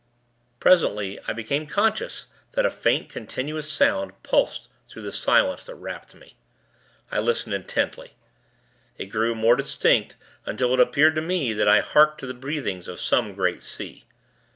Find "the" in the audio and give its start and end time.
5.03-5.11, 12.25-12.33